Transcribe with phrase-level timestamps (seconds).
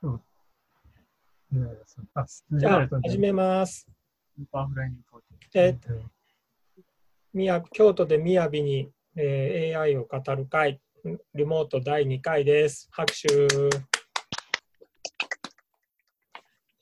[0.00, 0.22] 今
[1.50, 1.66] 日、ね、
[2.14, 3.84] あじゃあ、始めます。
[5.54, 5.76] え
[7.34, 10.80] みや京都でみやびに、えー AI を語る会、
[11.34, 12.88] リモート第2回です。
[12.92, 13.28] 拍手。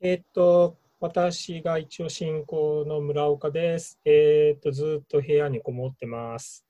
[0.03, 3.99] えっと、私が一応進行の村岡です。
[4.05, 6.67] えっと、ずっと部屋にこもってます。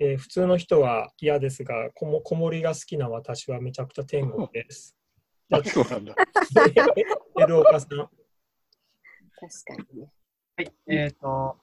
[0.00, 4.96] えー普通の人は嫌ですが、こもこもりが好きな私はめちゃくちゃ天国です。
[5.52, 6.14] あ、そうなんだ。
[7.80, 7.88] さん。
[7.88, 8.10] 確
[9.64, 10.12] かにね。
[10.56, 11.58] はい、えっ、と、こ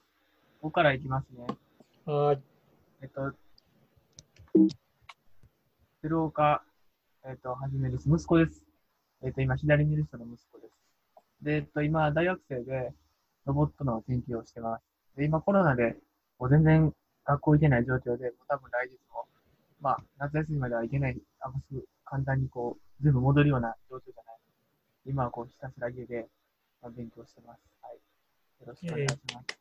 [0.62, 1.46] こからいきますね。
[2.04, 2.42] はい。
[3.02, 3.32] えっ、と、
[6.02, 6.64] 鶴岡、
[7.24, 8.08] えっ、と、はじめです。
[8.08, 8.64] 息子です。
[9.22, 10.72] えっ、と、今、左にいる人の息子です。
[11.42, 12.92] で、えっ、と、今、大学生で、
[13.46, 14.82] ロボットの研究をしてます。
[15.16, 15.96] で、今、コロナで、
[16.38, 16.92] もう全然
[17.24, 19.26] 学校行けない状況で、もう多分来月も、
[19.80, 24.36] まあ、夏休みまでは行けない、あんますぐ簡単にこう、全部戻るような状況じゃない。
[25.06, 26.26] 今はこう、ひたすら家で、
[26.96, 27.60] 勉強してます。
[27.82, 27.94] はい。
[27.94, 29.58] よろしくお願いします。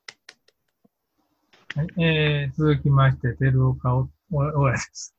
[1.78, 5.16] はい、えー、続きまして、照岡お、お、おやです。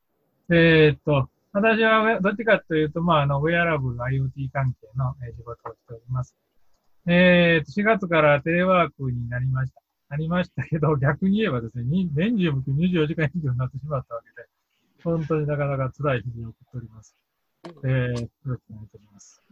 [0.51, 6.35] えーっと、私はどっちかというと、まあ、あの、ウェアラブル IoT 関係のえ仕事をしております。
[7.07, 9.81] えーっと、4月からテレワークになりました。
[10.11, 14.49] なりましたけど、逆に言えばですね、年中無休24時間以上になってしまったわけで、
[15.05, 17.15] 本当になかなか辛い日々を送っております。
[17.65, 19.43] えー、よろしくお願いいたします。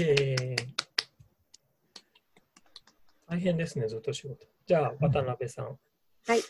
[0.00, 0.82] えー
[3.32, 4.46] 大変ですね、ずっと仕事。
[4.66, 5.64] じゃあ、渡辺さん。
[5.66, 6.42] はい。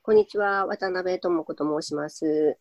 [0.00, 2.56] こんにちは、渡辺智子と申します。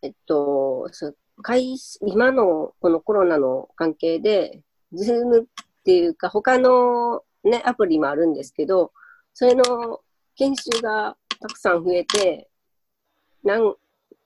[0.00, 4.62] えっと、そう会今のこのコロナの関係で、
[4.94, 5.44] ズームっ
[5.84, 8.92] ていうか、他のね、アプリもあるんですけど、
[9.34, 10.00] それの
[10.36, 12.48] 研修がたくさん増えて、
[13.42, 13.74] なん、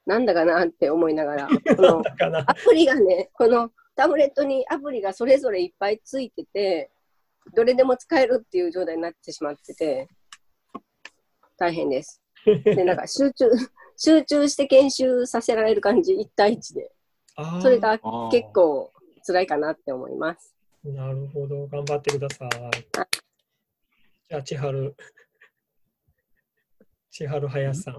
[0.08, 2.02] なんだかなって思いながら、 この
[2.46, 6.90] アプリがね、このタブレットにアプリがそれぞれいっぱいついてて、
[7.54, 10.08] どれでも使えるっていう状態になってしまってて、
[11.58, 12.22] 大変です。
[12.64, 13.50] で、なんか 集中、
[13.98, 16.90] 集中して研修させられる感じ、一対一で。
[17.36, 17.98] あーそれが
[18.30, 18.90] 結構
[19.26, 20.56] 辛いかなって思います。
[20.84, 22.50] なるほど、頑張ってください。
[24.30, 24.96] じゃあ、千春。
[27.10, 27.94] 千春林さん。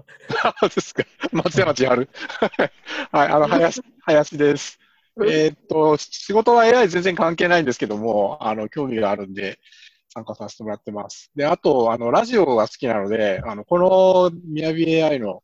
[0.60, 1.04] そうですか。
[1.32, 2.08] 松山千春。
[3.12, 4.78] はい、あの、林、林です。
[5.18, 9.58] えーっと、仕事は AI 全然関係ないんですけども、あの、興味があるんで、
[10.12, 11.30] 参加させてもらってます。
[11.34, 15.42] で、あと、あの、ラジオが好きなので、あの、このみやび AI の、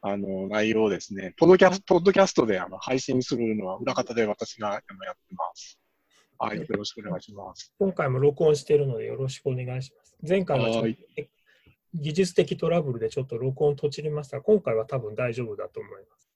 [0.00, 4.86] あの、内容をですね、ポッドキャスト、ポッドキャストであの配信するのは裏方で私がやって
[5.34, 5.78] ます。
[6.38, 7.72] はい、よろしくお願いします。
[7.78, 10.16] 今回も録音しているのでよろしくお願いします。
[10.26, 10.68] 前回は
[12.00, 16.30] 技術的トラブルでちょっと録音途中りましたが、今回は多分大丈夫だと思います。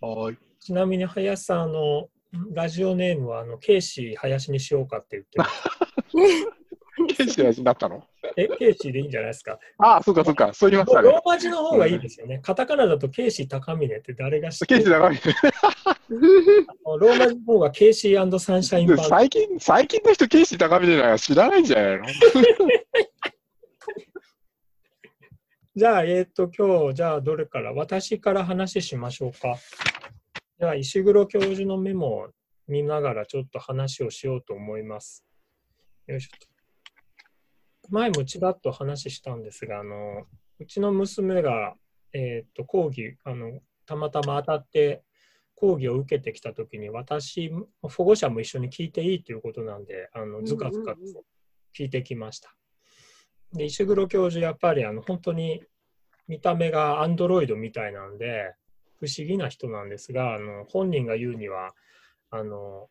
[0.00, 0.38] はい。
[0.60, 2.08] ちなみに林さん、あの、
[2.52, 5.52] ラジオネームは、あの、ケイシー林にしようかって言ってます。
[7.16, 8.02] ケイシーになったの？
[8.36, 9.58] え、 KCでいいんじゃないですか？
[9.78, 10.52] ああ、そうかそうか。
[10.54, 11.10] そう言いましたね。
[11.10, 12.38] ローマ字の方がいいですよね。
[12.42, 14.82] カタカナだとケイシー高峰って誰が知ってる？
[14.82, 15.20] ケイシー長い。
[16.98, 19.06] ローマ字の方が KCサンシャインバンド。
[19.08, 22.04] 最近、最近の人、ケイシー高峰でないから知らないんじゃないの？
[25.76, 29.56] じゃあ、えっ、と、今日、じゃあ、どれから、私から話しましょうか。
[30.58, 32.28] じゃあ、石黒教授のメモを
[32.66, 35.22] 見ながら、ちょっと話をしようと思います。
[36.06, 37.90] よいしょと。
[37.90, 40.24] 前もちらっと話したんですが、あの、
[40.58, 41.74] うちの娘が、
[42.14, 45.02] えっ、と、講義、あの、たまたま当たって、
[45.56, 51.00] 講義を受けてきたときに、私、保護者も一緒に聞いていいということなんで、あの、ずかずかと
[51.78, 52.56] 聞いてきました。
[53.56, 55.62] で石黒教授、やっぱりあの本当に
[56.28, 58.54] 見た目がアンドロイドみたいなんで、
[58.98, 61.74] 不思議な人なんですが、あの本人が言うには
[62.30, 62.88] あの、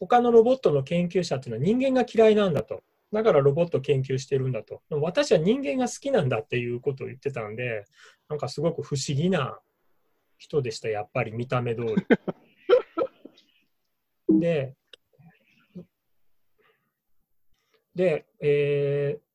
[0.00, 2.82] 他のロボットの研究者っていうのは人間が嫌いなんだと。
[3.12, 4.82] だからロボット研究してるんだと。
[4.90, 7.84] 私は人間が好きなんだっていうことを言ってたんで、
[8.28, 9.58] なんかすごく不思議な
[10.36, 11.82] 人でした、やっぱり見た目通
[14.28, 14.40] り。
[14.40, 14.74] で、
[17.94, 19.27] で、えー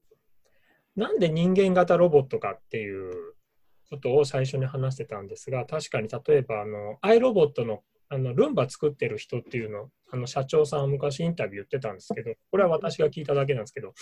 [0.96, 3.34] なんで人間型ロボットかっていう
[3.90, 13.94] ことを最初に話してたんですが、確かに例えばあの、アイロボットのあのルンバ作ってる人っていうの、あの社長さんは昔インタビュー言ってたんですけど、これは私が聞いただけなんですけど、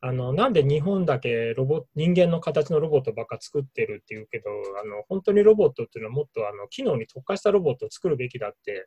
[0.00, 4.50] あのなんで日本だけロボ人間の形のロボットばっか作ってるっていうけど、
[4.80, 8.86] あの本当にロボットっていうのはもっとあの機能に特化したロボットを作るべきだって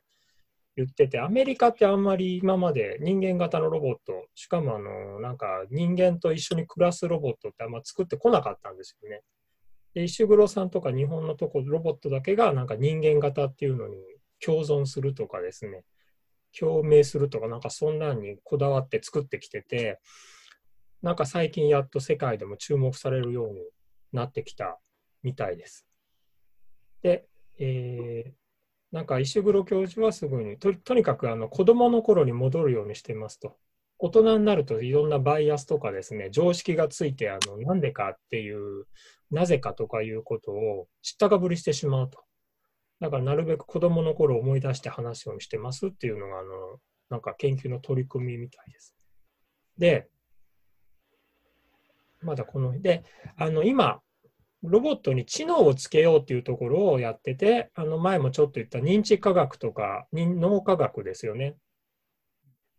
[0.76, 9.22] 言ってて、アメリカってあんまり今まで人間型のロボット、しかもあのなんか人間と一緒に暮らすロボットってあんま作ってこなかったんですよね。
[9.94, 13.96] で石黒さんとか日本のとこロボットだけがなんか人間型っていうのに
[14.40, 15.84] 共存するとかですね、
[16.58, 20.00] 共鳴するとか、なんかそんなんにこだわって作ってきてて、
[21.02, 23.60] なんか最近やっと世界でも注目されるように
[24.12, 24.78] なってきた
[25.22, 25.86] みたいです。
[27.02, 27.26] で、
[27.58, 28.41] えー
[28.92, 33.56] なんか石黒教授はすぐにととにかくあの子供の頃に戻るようにしてますと。
[33.98, 38.86] 大人になるといろんなバイアスとかですね、常識がついてあのなんでかっていう、
[39.30, 42.18] なぜかとかいうことを知ったかぶりしてしまうと。
[43.00, 46.50] だからなるべく子供の頃思い出して話すようにしてますっていうのがあの
[47.10, 48.94] なんか研究の取り組みみたいです。
[49.78, 50.08] で、
[52.20, 53.04] まだこの、で、
[53.36, 54.00] あの今、
[54.62, 61.56] ロボットに知能をつけようっていうところをやってて、あの前もちょっと言った認知科学とか脳科学ですよね。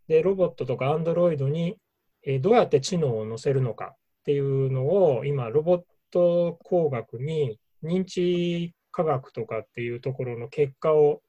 [0.08, 1.78] で、ロボットとかアンドロイドに、
[2.26, 11.22] えどうやって知能を乗せるのかっていうのを今、ロボット工学に認知科学とかっていうところの結果を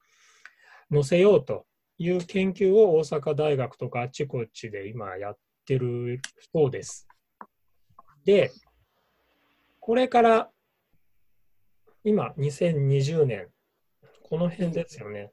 [0.91, 1.65] 載せようと
[1.97, 6.21] いう研究を大阪大学とかあっちこっちで今やってる
[6.53, 7.07] そうです。
[8.23, 8.51] で、
[9.85, 10.49] これから
[12.03, 13.49] 今2020年、
[14.23, 15.31] この辺ですよね。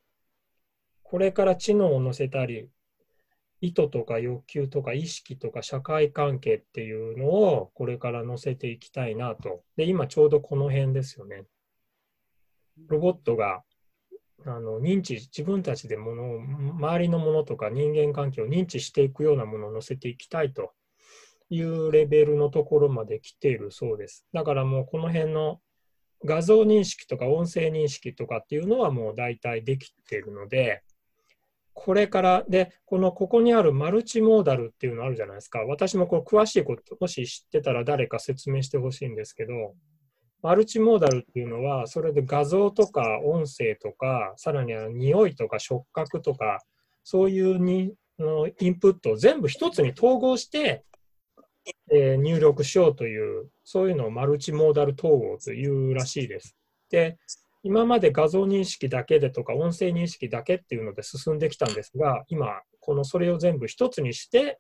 [1.03, 2.69] これから知能を乗せたり、
[3.63, 9.63] 意図とか欲求とか意識とか社会関係っていうのをこれから乗せていきたいなと。
[9.79, 11.45] で、今ちょうどこの辺ですよね。
[12.89, 13.63] ロボットが
[14.45, 20.75] あの認知、自分たちでものを、周りのものとか人間関係を認知していくようなものを乗せていきたいと
[21.53, 24.27] いうレベルのところまで来ているそうです。
[24.33, 25.61] だからもうこの辺の
[26.25, 30.83] 画像認識とか音声認識とかっていうのはもう大体できてるので、
[31.75, 35.61] これから、で、このここにあるマルチモーダルっていうのあるじゃないですか。
[35.61, 39.75] 私もこれ詳しいこと、もし知ってたら誰か説明してほしいんですけど、
[40.43, 46.61] マルチモーダルっていうのは、それで画像とか音声とか、さらには匂いとか触覚とか、
[47.05, 50.85] そういうにのインプットを全部一つに統合して、
[51.91, 56.57] えー入力しようという、そういうのをマルチモーダル統合というらしいです。
[56.91, 57.19] で、
[57.63, 64.59] 今まで画像認識だけでとか音声認識だけっていうので進んできたんですが、今、このそれを全部一つにして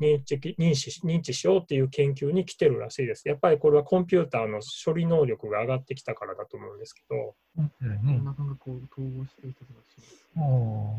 [0.00, 3.28] 認知認知認知しようっていう研究に来てるらしいです。
[3.28, 10.26] やっぱりこれはコンピューターの処理能力が上がってきたからだと思うんですけど、うんこねんな感覚を統合していたとかします。
[10.38, 10.96] お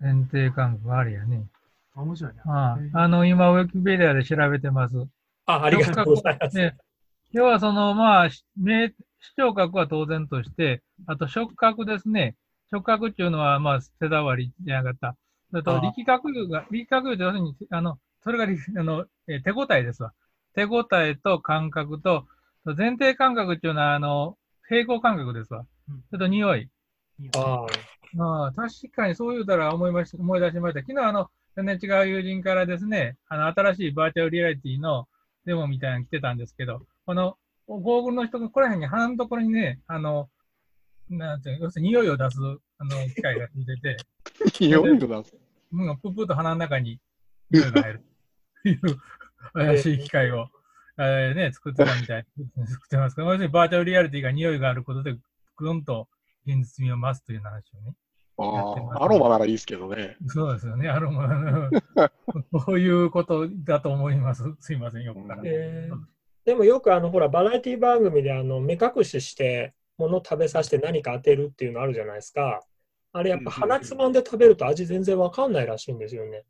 [0.00, 1.44] ー前提感覚あるやね。
[1.94, 2.40] あ、面白いね。
[2.46, 4.96] あああの、今、ウィキペディアで調べてます。
[5.46, 6.56] あありがとうございます。
[6.56, 6.76] ね
[7.32, 8.88] 要はその、まあ、し目、
[9.20, 12.36] 視聴覚は当然として、あと触覚ですね。
[12.70, 15.16] 触覚っていうのは、まあ、手触りじゃなかった。
[15.50, 20.12] それとあ、力覚が、力覚って要するに、あの、それが力、あの、えー手応えですわ。
[20.54, 22.26] 手応えと感覚と、
[22.64, 24.36] 前提感覚っていうのは、あの、
[24.68, 25.66] 平行感覚ですわ。
[25.88, 26.70] うんそれと匂い。
[27.36, 27.66] あ
[28.18, 30.80] ああ、確かにそう言うたら思いまし思い出しました。
[30.80, 35.06] 昨日あの、全然違う友人からですね、あの、新しいバーチャルリアリティの
[35.46, 37.36] デモみたいなの来てたんですけど、この、
[37.66, 40.28] ゴーグルの人がここら辺に鼻のところにね、あの、
[41.08, 42.38] なんていうの要するに匂いを出す、
[42.78, 43.96] あの、機械がついてて、
[44.60, 45.36] 匂いを出す？
[45.72, 47.00] うん、プップッと鼻の中に
[47.50, 48.04] 匂いが入る。
[48.62, 48.78] という
[49.52, 50.48] 怪しい機械を、
[50.98, 52.26] えーね、作ってたみたい。
[52.66, 55.16] 作ってますけど、要するにバーチャルリアリティが匂いがあることで、
[55.56, 56.08] ぐんと
[56.46, 57.94] 現実味を増すという話をね。
[58.36, 60.16] ああ、アロマならいいですけどね。
[60.26, 60.88] そうですよね。
[60.88, 61.24] あの、ま
[61.96, 62.10] あ
[62.66, 64.42] そういうことだと思います。
[64.60, 65.42] すいません、よくから。
[65.44, 66.14] えー
[66.44, 72.60] でもよくあのほらバラエティ番組であの目隠しして物食べさせて何か当てるっていうのあるじゃないですか。
[73.12, 76.42] あれやっぱ鼻つまんで食べると味全然わかんないらしいんですよね。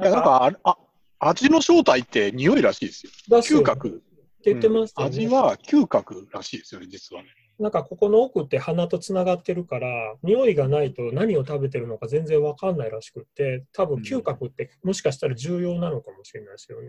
[0.00, 0.78] いや、なんかあ
[1.18, 3.12] 味の正体って匂いらしいですよ。
[3.28, 3.88] 出すよ嗅覚。
[3.88, 3.92] っ
[4.42, 7.28] て言ってましたよね、味は嗅覚らしいですよね、実はね。
[7.62, 9.88] なんかここの奥って鼻とつながってるから
[10.24, 16.88] 匂いがないと何を食べてるのか全然わかんないらしくって多分嗅覚ってもしかしたら重要なのかもしれないですよね。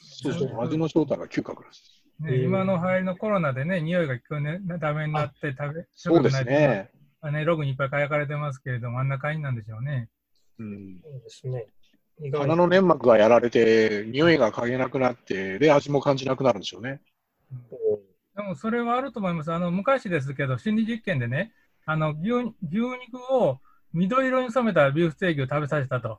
[0.00, 2.32] そうそう、味の正体が嗅覚らしいです。
[2.32, 6.90] ね、今の流行りのコロナでね、匂いが聞こえね、ダメになって食べ、そうですね。
[7.20, 10.08] まあね、ログにいっぱい書かれてますけれども、あんな感じなんでしょうね。
[10.58, 11.00] うん。
[11.02, 11.66] そうですね。
[12.32, 17.00] 鼻の粘膜がやられて、匂いが嗅げなくなって、で、味も感じなくなるんでしょうね。
[18.36, 19.52] でもそれはあると思います。
[19.52, 21.52] あの、昔ですけど、心理実験でね、
[21.84, 23.60] あの、牛牛肉を
[23.92, 26.18] 緑色に染めたビーフステーキを食べさせたと。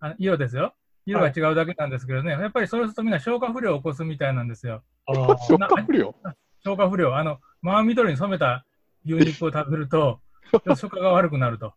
[0.00, 0.74] あ色ですよ。
[1.04, 4.82] 色が違うだけなんですけどね、やっぱりそれするとみんな消化不良を起こすみたいなんですよ。
[5.06, 6.14] 消化不良？
[6.62, 7.16] 消化不良。
[7.16, 8.64] あの、真緑に染めた
[9.04, 10.20] 牛肉を食べると、
[10.64, 11.74] 消化が悪くなると。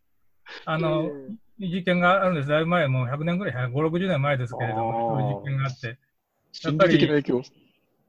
[0.65, 1.11] あの、
[1.59, 2.49] 実験があるんです。
[2.49, 5.97] だいぶ前、もう100年ぐらい、5、60年前ですけれども、そういう実験があって、
[6.51, 7.43] 心理的な影響？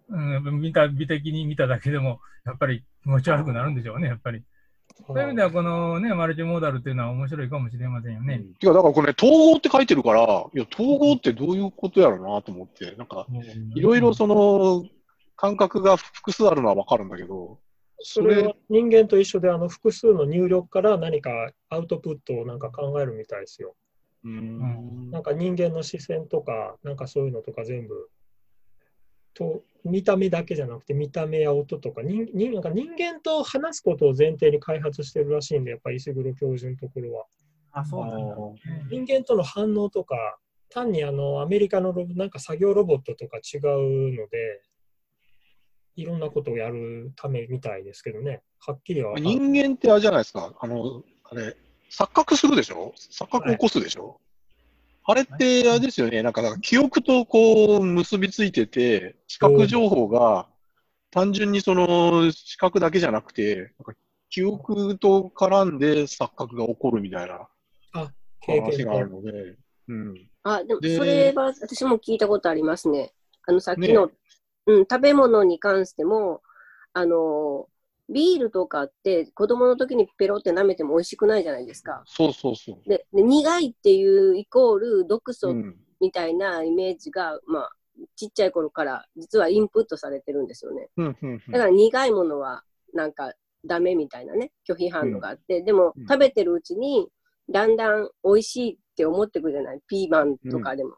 [0.09, 4.43] うん、見た、美的に見ただけでも、やっぱり気持ち悪くなるんでしょうね、やっぱり。
[5.07, 8.45] そういう意味では、このね、マルチモーダルっていうのは面白いかもしれませんよね。
[8.63, 10.25] いや、だからこれね、統合って書いてるから、い
[10.59, 13.27] や、統合ってどういうことやろうなと思って、なんか、
[13.75, 14.85] いろいろその、
[15.37, 17.59] 感覚が複数あるのはわかるんだけど、
[18.01, 21.31] それは人間と一緒で、あの複数の入力から何か
[21.71, 23.75] アウトプットをなんか考えるみたいですよ。
[24.25, 28.09] うんなんか人間の視線とか、なんかそういうのとか全部、
[29.35, 37.27] と見た目だけじゃなくて、見た目や音とか人人なんか人間と話すことを前提に開発してるらしいんで、やっぱり石黒教授のところは。
[37.73, 38.37] あ、そうなんだ。
[38.91, 40.39] 人間との反応とか、
[40.71, 43.61] 単にあのアメリカのロボなんか作業ロボットとか違う
[44.15, 44.63] ので、
[45.97, 51.57] いろんなことをやるためみたいですけどね、はっきりは人間ってあれじゃないですか、あの、あれ、
[51.91, 52.93] 錯覚するでしょ？
[52.97, 54.21] 錯覚起こすでしょ、
[55.07, 60.49] あれって、あれですよね、なんか、なんか記憶とこう結びついてて、視覚情報が
[61.11, 63.95] 単純にその視覚だけじゃなくて、なんか
[64.31, 67.49] 記憶と絡んで錯覚が起こるみたいな
[68.41, 69.57] 経話がある験ので、
[69.89, 70.29] うん。
[70.43, 73.13] あ、でもでそれは私も聞いたことありますね。
[73.47, 74.11] あの、さっきの、
[74.67, 76.43] うん、食べ物に関しても、
[76.95, 77.69] あの、
[78.09, 82.03] ビールとかって子供の時にペロって舐めても美味しくないじゃないですか。
[82.07, 82.89] そうそうそう。
[82.89, 85.77] で、で苦いっていうイコール毒素うん。
[86.01, 87.71] みたいなイメージが、まあ、
[88.17, 90.89] ちっちゃい頃から実はインプットされてるんですよね。
[90.97, 93.33] うん、うん、だから苦いものはなんか
[93.65, 97.09] ダメみたいなね、拒否反応があって、でもうん食べてるうちに
[97.49, 99.81] だんだん美味しいって思ってくるじゃない？
[99.87, 100.91] ピーマンとかでも。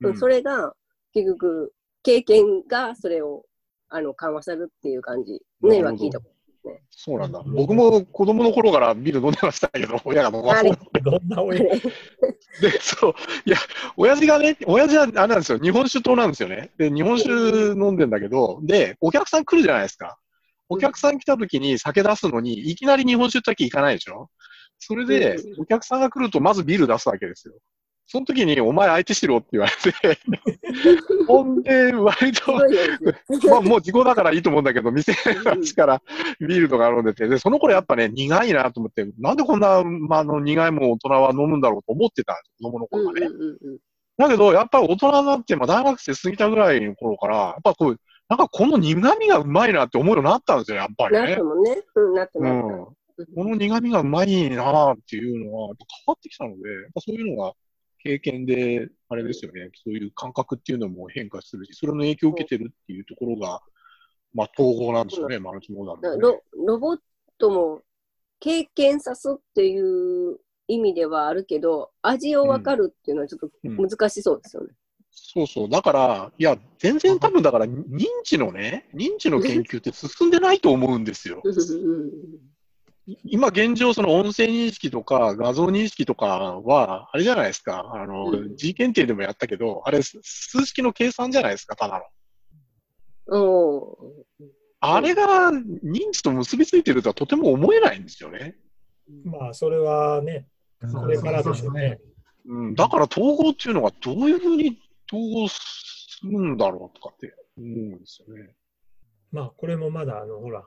[0.00, 0.74] うんうんそれが
[1.12, 1.72] 結局
[2.02, 3.44] 経験がそれを
[3.88, 6.28] あの緩和するっていう感じね、は聞いたこ
[6.98, 7.42] そうなんだ。
[7.44, 10.54] 僕も子供の頃からビール飲んでましたけど、親が飲ま
[11.02, 11.44] どんなと。
[11.44, 11.60] 親？
[12.62, 13.14] で、そう。
[13.44, 13.58] いや、
[13.98, 15.58] 親父がね、親父はあれなんですよ。
[15.58, 16.70] 日本酒党なんですよね。
[16.78, 20.16] で、日本酒飲んでんだけど、で、お客さん来るじゃないですか。
[20.70, 24.30] お客さん来た時に酒出すのに、いきなり日本酒ってわけいかないでしょ
[24.78, 27.54] それでう、お客さんが来るとまずビール出すわけですよ。
[28.08, 30.18] その時に、お前相手しろって言われて、
[31.26, 32.52] ほんで、割と。
[33.50, 35.12] まあもう時効だからいいと思うんだけど、店
[35.44, 36.02] のちから
[36.38, 43.28] ビールとか飲んでて、で、その頃やっぱね、苦いなと思って、なんでこんな、まあ、あの苦いもん大人は飲むんだろうと思ってたんです子供の頃はね。
[44.18, 51.42] だけど、やっぱり大人になって、まあ大学生過ぎたぐらいの頃から、やっぱこう、なんかこの苦味がうまいなって思うようになったんですよ、やっぱりねなって。
[51.42, 52.62] もね、うん、なってうなっん。
[52.64, 52.96] こ
[53.36, 55.74] の苦味がうまいなっていうのは、変
[56.06, 57.52] わってきたので、やっぱそういうのが
[58.06, 63.60] 経験で、あれですよね、そういう感覚っていうのも変化するし、それの影響を受けてるっていうところが、
[64.32, 66.98] まあ統合なんですよね、マルチモーダルのね、たロロボッ
[67.38, 67.82] トも
[68.38, 74.72] 経験さすっていう意味ではあるけど、味を分かるっていうのはちょっとうん難しそうですよね。
[75.10, 75.68] そうそう。
[75.68, 81.42] だから、いや、全然多分だから、認知のね、認知の研究って進んでないと思うんですよ。
[83.06, 87.92] い今現状、その音声認識とか画像認識とかは、あれじゃないですか。
[87.94, 92.04] あの、うん G 検定でもやったけど、あれ、す数式の計算じゃないですか、ただの。
[93.28, 93.98] お
[94.80, 98.56] あれが認知と結びついてるとはとても思えないんですよね。
[99.24, 100.46] まあ、それはね、
[100.92, 101.98] これからでしょうね。
[102.48, 104.78] うん、だから統合っていうのがどういうふうに
[105.12, 108.54] 統合するんだろうとかって思うんですよね。
[109.32, 110.64] まあ、これもまだ、あの、ほら、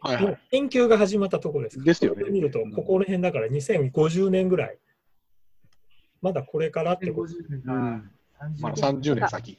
[0.00, 0.38] はいはい。
[0.50, 4.78] 研究が始まったところですからですよね見ると、ここら辺だから2050年ぐらい。
[6.20, 7.32] まだこれからってこと。
[7.32, 9.58] 50年かうん30まあ30年先。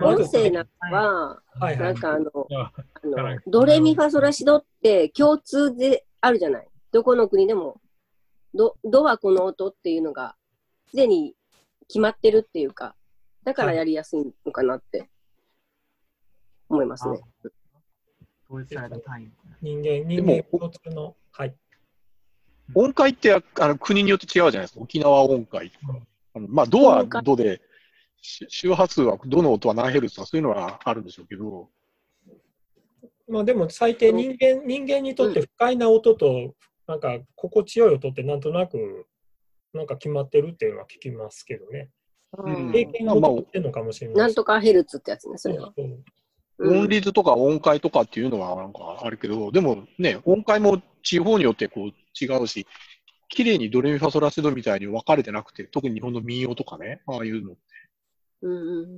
[0.00, 1.78] 音声なんかは、はいはい。
[1.78, 6.68] なんかあの、ああのドレミファソラシドって共通であるじゃない？
[6.92, 7.80] どこの国でも。
[8.54, 10.36] ド、ドはこの音っていうのが、
[10.90, 11.34] すでに
[11.88, 12.94] 決まってるっていうか、
[13.44, 15.08] だからやりやすいのかなって
[16.68, 17.18] 思いますね。
[18.52, 19.30] 統一された単位。
[19.62, 21.54] 人間、人も間共通の、はい。
[22.74, 24.80] 音階ってああの国によって違うじゃないですか。
[24.80, 25.98] 沖縄音階とか。
[26.34, 27.60] あのまあ、ドはドで、
[28.20, 31.68] し周波数は、どの音は何ヘルツとかそういうのはあるんでしょうけど、
[33.28, 36.54] まあでも最低人間、人間にとって不快な音と、
[36.86, 39.06] なんか心地よい音ってなんとなく、
[39.72, 41.90] なんか決まってるっていうのは聞きますけどね。
[42.38, 44.16] うん経験がまあ劣ってるのかもしれない。
[44.16, 45.72] なんとかヘルツってやつね、それは。
[45.76, 46.04] そうそう
[46.64, 52.66] 音律とか音階とかっていうのはなんかあるけど、でもね、音階も地方によってこう違うし、
[53.28, 57.52] 綺麗にドレミファソラシドみたいに分かれてなくて、特に日本の民謡とかね、ああいうの。
[57.52, 57.56] い
[58.42, 58.88] うんうんうん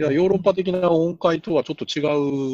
[0.00, 2.00] や、ヨーロッパ的な音階とはちょっと違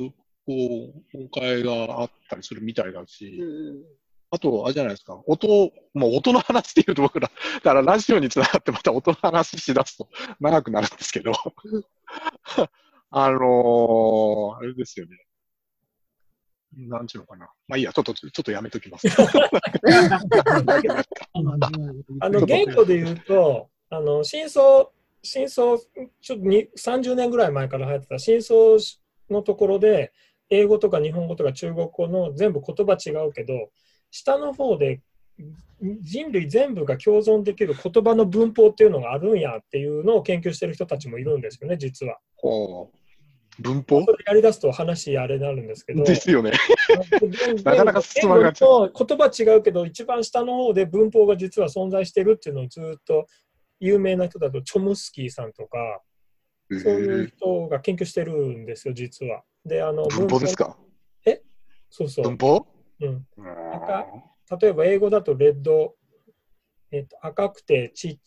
[0.08, 0.12] う、
[0.46, 3.84] こう、音階があったりするみたいだし、うん
[4.28, 5.46] あと、あれじゃないですか、音、
[5.94, 10.08] もう音の話っていうと僕ら、だからラジオにつながってまた音の話しだすと
[10.40, 11.32] 長くなるんですけど、
[13.10, 15.16] あのーあれですよね。
[16.76, 17.48] なんちゅうのかな。
[17.68, 19.08] まあいいや、ちょっと、ちょっとやめときます。
[22.20, 24.90] あの言語で言うと、あの真相、
[25.22, 28.76] 真相、ちょっとに30年ぐらい前から流行ってた真相
[29.30, 30.12] のところで、
[30.50, 33.70] 英語とか日本語とか中国語の全部言葉違うけど、
[34.10, 35.00] 下の方で
[35.80, 42.18] 人類全部が共存できる言葉の文法っていうのがあるんやっていうのを研究してる人たちもいるんですよね、実は。
[43.58, 44.04] 文法？
[44.26, 46.04] やりだすと話あれになるんですけど。
[46.04, 46.52] ですよね。
[47.64, 53.26] な なかなか進まなか言葉違うけど、一番下の方で文法が実は存在してるっていうのをずっと
[53.80, 56.02] 有名な人だと、チョムスキーさんとか、
[56.70, 59.42] そういう人が研究してるんですよ、実は。
[59.64, 60.76] で、あの文法ですか？
[61.88, 62.24] そうそう。
[62.24, 62.66] 文法？
[63.00, 64.06] うん、うん赤
[64.60, 65.96] 例えば英語だとレッド、
[66.92, 68.20] えっと、赤くてち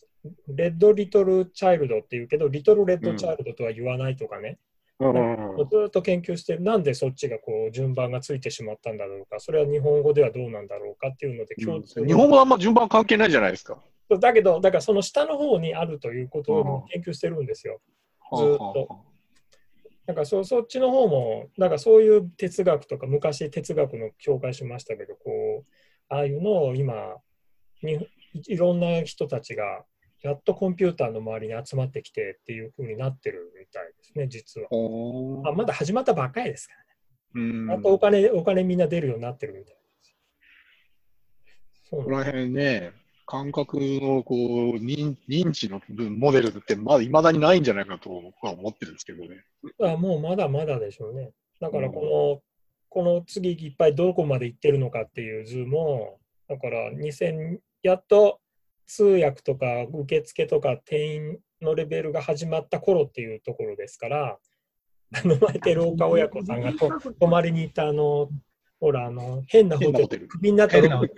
[0.47, 4.57] レッドリトルチャイルドって言うけど、リトルレッドチャイルドとは言わないとかね、
[4.99, 5.67] うん。
[5.69, 13.81] ずっと研究してる、なんでそっちがこう順番がついてしまったんだろうか、それは日本語ではどうなんだろうかっていうので共通、日本語はあんま順番関係ないじゃないですか。
[14.19, 17.79] だけど、だからその下の方にあるということを研究してるんですよ。
[18.35, 19.09] ずっと。
[20.05, 25.65] だからそそっちの方も、だからそういう哲学とか、昔哲学の紹介しましたけど、こう、
[26.09, 27.17] ああいうのを今
[27.83, 28.09] に、
[28.47, 29.85] いろんな人たちが、
[30.21, 34.67] やっとコンピューターの周りに集まってきてっていうふうになってるみたいですね、実は。
[34.69, 36.73] ほあまだ始まったばっかりですか
[37.35, 37.73] らね。
[37.73, 40.15] あとお金、お金みんな出るようになってるみたいです。
[41.89, 42.91] そうここら辺ね、
[43.25, 49.45] 感覚のこう認認知の分モデルってまだいまだにないんじゃないかと僕は思ってるんですけどね。
[49.81, 51.31] あもうまだまだでしょうね。
[51.61, 52.41] だからこの、
[52.89, 58.39] この次いっぱいどこまで行ってるのかっていう図も、だから2000、やっと
[58.89, 64.37] 通訳とか受付とか店員のレベルが始まった頃っていうところですから、
[65.11, 68.29] あの前、寺岡親子さんがと泊まりに行ったあの、
[68.79, 69.91] ほら、あの、変なホテル。
[69.91, 71.15] 変なホテル、クビになった変なホテル